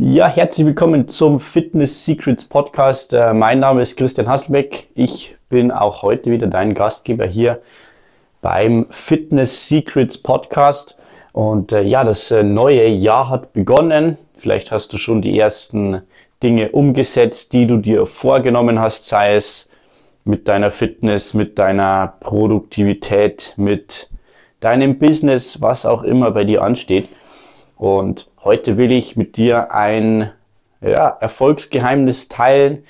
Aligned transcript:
Ja, 0.00 0.28
herzlich 0.28 0.64
willkommen 0.64 1.08
zum 1.08 1.40
Fitness 1.40 2.04
Secrets 2.04 2.44
Podcast. 2.44 3.12
Äh, 3.12 3.34
mein 3.34 3.58
Name 3.58 3.82
ist 3.82 3.96
Christian 3.96 4.28
Hasselbeck. 4.28 4.86
Ich 4.94 5.34
bin 5.48 5.72
auch 5.72 6.02
heute 6.02 6.30
wieder 6.30 6.46
dein 6.46 6.74
Gastgeber 6.74 7.26
hier 7.26 7.60
beim 8.40 8.86
Fitness 8.90 9.68
Secrets 9.68 10.16
Podcast. 10.16 10.96
Und 11.32 11.72
äh, 11.72 11.82
ja, 11.82 12.04
das 12.04 12.30
äh, 12.30 12.44
neue 12.44 12.86
Jahr 12.86 13.28
hat 13.28 13.52
begonnen. 13.52 14.18
Vielleicht 14.36 14.70
hast 14.70 14.92
du 14.92 14.98
schon 14.98 15.20
die 15.20 15.36
ersten 15.36 16.02
Dinge 16.44 16.70
umgesetzt, 16.70 17.52
die 17.52 17.66
du 17.66 17.78
dir 17.78 18.06
vorgenommen 18.06 18.78
hast, 18.78 19.04
sei 19.04 19.34
es 19.34 19.68
mit 20.22 20.46
deiner 20.46 20.70
Fitness, 20.70 21.34
mit 21.34 21.58
deiner 21.58 22.14
Produktivität, 22.20 23.52
mit 23.56 24.08
deinem 24.60 25.00
Business, 25.00 25.60
was 25.60 25.84
auch 25.84 26.04
immer 26.04 26.30
bei 26.30 26.44
dir 26.44 26.62
ansteht. 26.62 27.08
Und 27.76 28.28
heute 28.48 28.78
will 28.78 28.92
ich 28.92 29.14
mit 29.14 29.36
dir 29.36 29.74
ein 29.74 30.32
ja, 30.80 31.18
Erfolgsgeheimnis 31.20 32.28
teilen. 32.28 32.82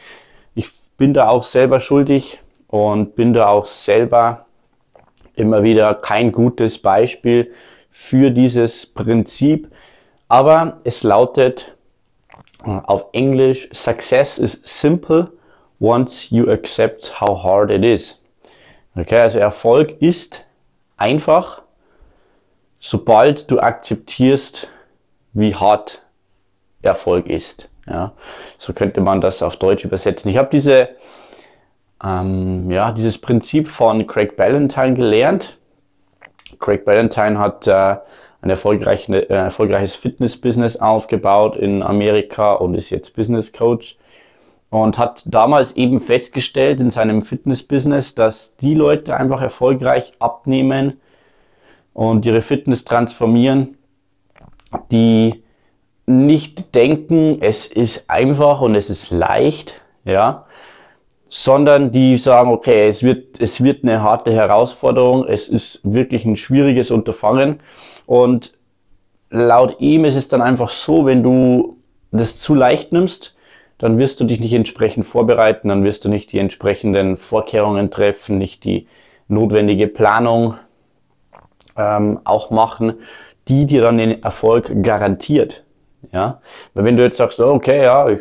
Ich 0.55 0.71
bin 0.97 1.15
da 1.15 1.27
auch 1.29 1.43
selber 1.43 1.81
schuldig 1.81 2.39
und 2.69 3.17
bin 3.17 3.33
da 3.33 3.49
auch 3.49 3.67
selber 3.67 4.47
immer 5.35 5.65
wieder 5.65 5.95
kein 5.95 6.31
gutes 6.31 6.81
Beispiel 6.81 7.53
für 7.91 8.31
dieses 8.31 8.87
Prinzip. 8.87 9.69
Aber 10.29 10.79
es 10.85 11.03
lautet 11.03 11.75
auf 12.63 13.07
Englisch, 13.11 13.69
Success 13.73 14.39
is 14.39 14.61
simple 14.63 15.33
once 15.81 16.31
you 16.31 16.49
accept 16.49 17.21
how 17.21 17.43
hard 17.43 17.73
it 17.73 17.85
is. 17.85 18.17
Okay, 18.95 19.19
also 19.19 19.41
Erfolg 19.41 20.01
ist 20.01 20.45
einfach, 20.97 21.63
sobald 22.79 23.51
du 23.51 23.59
akzeptierst, 23.59 24.71
wie 25.33 25.55
hart 25.55 26.03
Erfolg 26.83 27.27
ist. 27.27 27.69
Ja, 27.87 28.13
so 28.59 28.73
könnte 28.73 29.01
man 29.01 29.21
das 29.21 29.43
auf 29.43 29.57
Deutsch 29.57 29.85
übersetzen. 29.85 30.31
Ich 30.31 30.37
habe 30.37 30.51
diese, 30.53 30.91
ähm, 32.05 32.71
ja, 32.71 32.93
dieses 32.93 33.19
Prinzip 33.19 33.69
von 33.69 34.07
Craig 34.07 34.37
Ballantyne 34.37 34.95
gelernt. 34.95 35.57
Craig 36.61 36.85
Ballantyne 36.85 37.39
hat 37.39 37.67
äh, 37.67 37.97
ein 38.43 38.51
erfolgreich, 38.51 39.09
äh, 39.09 39.25
erfolgreiches 39.27 39.97
Fitness-Business 39.97 40.77
aufgebaut 40.77 41.57
in 41.57 41.83
Amerika 41.83 42.53
und 42.55 42.75
ist 42.75 42.91
jetzt 42.91 43.17
Business 43.17 43.53
Coach 43.53 43.97
und 44.71 44.99
hat 44.99 45.23
damals 45.27 45.77
eben 45.77 45.99
festgestellt 45.99 46.81
in 46.81 46.91
seinem 46.91 47.23
Fitness-Business, 47.23 48.15
dass 48.15 48.57
die 48.57 48.75
Leute 48.75 49.17
einfach 49.17 49.41
erfolgreich 49.41 50.13
abnehmen 50.19 51.01
und 51.95 52.27
ihre 52.27 52.43
Fitness 52.43 52.85
transformieren, 52.85 53.78
die 54.91 55.43
nicht 56.07 56.75
denken, 56.75 57.39
es 57.41 57.67
ist 57.67 58.09
einfach 58.09 58.61
und 58.61 58.75
es 58.75 58.91
ist 58.91 59.11
leicht, 59.11 59.81
ja, 60.05 60.47
sondern 61.29 61.93
die 61.93 62.17
sagen, 62.17 62.51
okay, 62.51 62.89
es 62.89 63.03
wird, 63.03 63.41
es 63.41 63.63
wird 63.63 63.85
eine 63.85 64.03
harte 64.03 64.33
Herausforderung, 64.33 65.27
es 65.27 65.49
ist 65.49 65.81
wirklich 65.85 66.25
ein 66.25 66.37
schwieriges 66.37 66.91
Unterfangen 66.91 67.61
und 68.07 68.53
laut 69.31 69.77
ihm 69.81 70.07
ist 70.07 70.17
es 70.17 70.29
dann 70.29 70.41
einfach 70.41 70.71
so, 70.71 71.05
wenn 71.05 71.23
du 71.23 71.77
das 72.11 72.39
zu 72.39 72.55
leicht 72.55 72.93
nimmst, 72.93 73.37
dann 73.77 73.99
wirst 73.99 74.21
du 74.21 74.25
dich 74.25 74.41
nicht 74.41 74.55
entsprechend 74.55 75.07
vorbereiten, 75.07 75.69
dann 75.69 75.85
wirst 75.85 76.05
du 76.05 76.09
nicht 76.09 76.33
die 76.33 76.39
entsprechenden 76.39 77.17
Vorkehrungen 77.17 77.91
treffen, 77.91 78.39
nicht 78.39 78.65
die 78.65 78.89
notwendige 79.29 79.87
Planung 79.87 80.55
ähm, 81.79 82.21
auch 82.25 82.51
machen 82.51 82.95
die 83.49 83.67
dir 83.67 83.83
dann 83.83 83.99
den 83.99 84.23
Erfolg 84.23 84.71
garantiert. 84.83 85.65
Ja, 86.13 86.41
weil 86.75 86.85
wenn 86.85 86.97
du 86.97 87.03
jetzt 87.03 87.17
sagst, 87.17 87.41
okay, 87.41 87.83
ja, 87.83 88.09
ich 88.09 88.21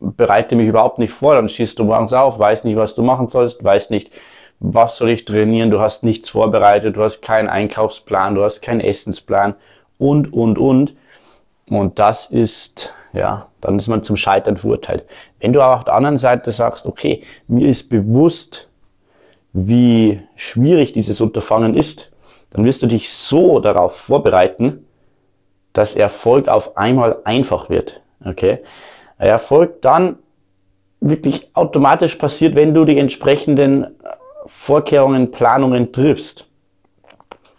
bereite 0.00 0.56
mich 0.56 0.68
überhaupt 0.68 0.98
nicht 0.98 1.12
vor, 1.12 1.34
dann 1.34 1.48
schießt 1.48 1.78
du 1.78 1.84
morgens 1.84 2.12
auf, 2.12 2.38
weißt 2.38 2.64
nicht, 2.64 2.76
was 2.76 2.94
du 2.94 3.02
machen 3.02 3.28
sollst, 3.28 3.62
weißt 3.62 3.90
nicht, 3.90 4.12
was 4.60 4.96
soll 4.96 5.10
ich 5.10 5.24
trainieren, 5.24 5.70
du 5.70 5.80
hast 5.80 6.04
nichts 6.04 6.30
vorbereitet, 6.30 6.96
du 6.96 7.02
hast 7.02 7.20
keinen 7.20 7.48
Einkaufsplan, 7.48 8.34
du 8.34 8.44
hast 8.44 8.62
keinen 8.62 8.80
Essensplan 8.80 9.54
und, 9.98 10.32
und, 10.32 10.58
und. 10.58 10.96
Und 11.68 11.98
das 11.98 12.26
ist, 12.26 12.94
ja, 13.12 13.48
dann 13.60 13.78
ist 13.78 13.88
man 13.88 14.02
zum 14.02 14.16
Scheitern 14.16 14.56
verurteilt. 14.56 15.04
Wenn 15.38 15.52
du 15.52 15.60
aber 15.60 15.76
auf 15.76 15.84
der 15.84 15.94
anderen 15.94 16.18
Seite 16.18 16.50
sagst, 16.50 16.86
okay, 16.86 17.22
mir 17.46 17.68
ist 17.68 17.90
bewusst, 17.90 18.68
wie 19.52 20.22
schwierig 20.34 20.92
dieses 20.92 21.20
Unterfangen 21.20 21.76
ist, 21.76 22.07
dann 22.50 22.64
wirst 22.64 22.82
du 22.82 22.86
dich 22.86 23.10
so 23.10 23.60
darauf 23.60 23.96
vorbereiten, 23.96 24.86
dass 25.72 25.94
Erfolg 25.94 26.48
auf 26.48 26.76
einmal 26.76 27.18
einfach 27.24 27.70
wird. 27.70 28.00
Okay? 28.24 28.60
Erfolg 29.18 29.82
dann 29.82 30.18
wirklich 31.00 31.50
automatisch 31.54 32.16
passiert, 32.16 32.54
wenn 32.54 32.74
du 32.74 32.84
die 32.84 32.98
entsprechenden 32.98 33.86
Vorkehrungen, 34.46 35.30
Planungen 35.30 35.92
triffst. 35.92 36.46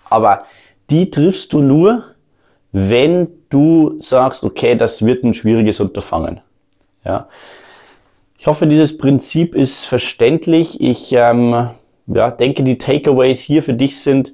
Aber 0.09 0.45
die 0.89 1.11
triffst 1.11 1.53
du 1.53 1.61
nur, 1.61 2.03
wenn 2.72 3.28
du 3.49 3.97
sagst, 3.99 4.44
okay, 4.44 4.75
das 4.75 5.05
wird 5.05 5.23
ein 5.23 5.33
schwieriges 5.33 5.79
Unterfangen. 5.79 6.41
Ja. 7.05 7.28
Ich 8.38 8.47
hoffe, 8.47 8.67
dieses 8.67 8.97
Prinzip 8.97 9.55
ist 9.55 9.85
verständlich. 9.85 10.81
Ich 10.81 11.11
ähm, 11.13 11.72
ja, 12.07 12.31
denke, 12.31 12.63
die 12.63 12.78
Takeaways 12.78 13.39
hier 13.39 13.61
für 13.61 13.73
dich 13.73 13.99
sind, 13.99 14.33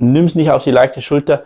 nimm 0.00 0.24
es 0.24 0.34
nicht 0.34 0.50
auf 0.50 0.64
die 0.64 0.70
leichte 0.70 1.02
Schulter, 1.02 1.44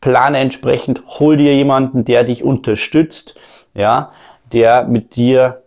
plane 0.00 0.38
entsprechend, 0.38 1.02
hol 1.06 1.36
dir 1.36 1.54
jemanden, 1.54 2.04
der 2.04 2.24
dich 2.24 2.42
unterstützt, 2.42 3.38
ja, 3.74 4.12
der 4.52 4.84
mit 4.84 5.16
dir 5.16 5.62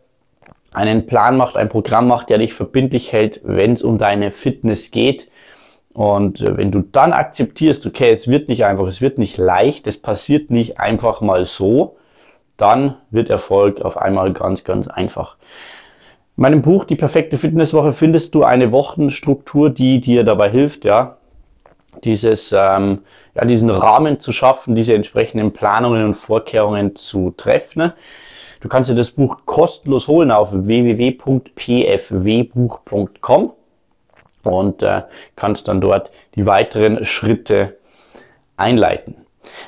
einen 0.74 1.06
Plan 1.06 1.38
macht, 1.38 1.56
ein 1.56 1.70
Programm 1.70 2.08
macht, 2.08 2.30
der 2.30 2.40
dich 2.40 2.54
verbindlich 2.54 3.14
hält, 3.14 3.42
wenn 3.44 3.74
es 3.74 3.84
um 3.84 3.98
deine 3.98 4.32
Fitness 4.32 4.92
geht. 4.92 5.30
Und 5.94 6.42
äh, 6.42 6.58
wenn 6.58 6.72
du 6.72 6.82
dann 6.82 7.14
akzeptierst, 7.14 7.86
okay, 7.86 8.12
es 8.12 8.28
wird 8.28 8.50
nicht 8.50 8.66
einfach, 8.66 8.88
es 8.88 9.00
wird 9.00 9.20
nicht 9.20 9.38
leicht, 9.38 9.86
es 9.86 10.02
passiert 10.02 10.50
nicht 10.50 10.80
einfach 10.80 11.22
mal 11.22 11.46
so, 11.46 11.98
dann 12.58 12.96
wird 13.12 13.30
Erfolg 13.30 13.82
auf 13.82 13.98
einmal 13.98 14.34
ganz, 14.34 14.64
ganz 14.64 14.88
einfach. 14.88 15.38
In 16.36 16.42
meinem 16.42 16.62
Buch 16.64 16.86
Die 16.86 16.96
perfekte 16.96 17.38
Fitnesswoche 17.38 17.92
findest 17.92 18.34
du 18.34 18.44
eine 18.44 18.72
Wochenstruktur, 18.72 19.70
die 19.70 20.02
dir 20.02 20.24
dabei 20.24 20.50
hilft, 20.50 20.84
ja, 20.84 21.18
dieses, 22.04 22.52
ähm, 22.52 23.04
ja, 23.36 23.46
diesen 23.46 23.70
Rahmen 23.70 24.20
zu 24.20 24.31
schaffen, 24.31 24.76
diese 24.76 24.94
entsprechenden 24.94 25.54
Planungen 25.54 26.06
und 26.06 26.14
Vorkehrungen 26.14 26.96
zu 26.96 27.31
treffen. 27.31 27.94
Du 28.62 28.70
kannst 28.70 28.90
dir 28.90 28.96
das 28.96 29.12
Buch 29.12 29.38
kostenlos 29.46 30.08
holen 30.08 30.31
auf 30.31 30.52
www.pfwbuch.com 30.54 33.54
und 34.44 34.84
äh, 34.84 35.02
kannst 35.36 35.68
dann 35.68 35.81
dort 35.81 36.12
die 36.36 36.46
weiteren 36.46 37.04
Schritte 37.06 37.78
einleiten. 38.56 39.16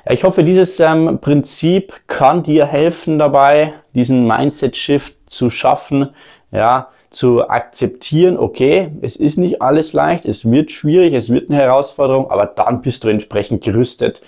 Ich 0.09 0.24
hoffe, 0.24 0.44
dieses 0.44 0.80
ähm, 0.80 1.19
Prinzip 1.19 1.94
kann 2.07 2.44
dir 2.44 2.66
helfen 2.66 3.19
dabei, 3.19 3.74
diesen 3.94 4.25
Mindset-Shift 4.25 5.16
zu 5.28 5.50
schaffen, 5.50 6.12
ja, 6.52 6.90
zu 7.16 7.48
akzeptieren, 7.48 8.38
okay, 8.38 8.92
es 9.02 9.16
ist 9.16 9.38
nicht 9.38 9.62
alles 9.62 9.94
leicht, 9.94 10.26
es 10.26 10.50
wird 10.50 10.72
schwierig, 10.72 11.14
es 11.14 11.30
wird 11.30 11.50
eine 11.50 11.59
Herausforderung, 11.59 12.30
aber 12.30 12.46
dann 12.46 12.81
bist 12.81 13.03
du 13.03 13.08
entsprechend 13.08 13.64
gerüstet 13.64 14.22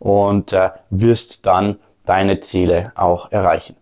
und 0.00 0.52
äh, 0.52 0.70
wirst 0.90 1.46
dann 1.46 1.76
deine 2.04 2.40
Ziele 2.40 2.90
auch 2.96 3.30
erreichen. 3.30 3.76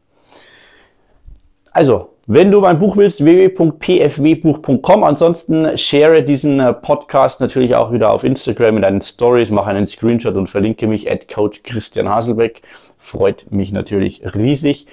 Also, 1.72 2.10
wenn 2.26 2.50
du 2.50 2.60
mein 2.60 2.78
Buch 2.78 2.96
willst, 2.96 3.24
www.pfwbuch.com. 3.24 5.04
Ansonsten 5.04 5.76
share 5.78 6.22
diesen 6.22 6.60
äh, 6.60 6.74
Podcast 6.74 7.40
natürlich 7.40 7.74
auch 7.74 7.92
wieder 7.92 8.10
auf 8.10 8.24
Instagram 8.24 8.76
in 8.76 8.82
deinen 8.82 9.00
Stories, 9.00 9.50
mach 9.50 9.66
einen 9.66 9.86
Screenshot 9.86 10.36
und 10.36 10.48
verlinke 10.48 10.86
mich 10.86 11.10
at 11.10 11.28
Coach 11.28 11.62
Christian 11.62 12.08
Haselbeck. 12.08 12.62
Freut 12.98 13.50
mich 13.50 13.72
natürlich 13.72 14.22
riesig. 14.34 14.86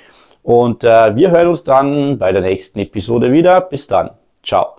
Und 0.48 0.86
äh, 0.86 1.14
wir 1.18 1.32
hören 1.32 1.48
uns 1.48 1.64
dann 1.64 2.20
bei 2.20 2.32
der 2.32 2.42
nächsten 2.42 2.80
Episode 2.80 3.34
wieder. 3.34 3.60
Bis 3.60 3.86
dann. 3.86 4.12
Ciao. 4.44 4.78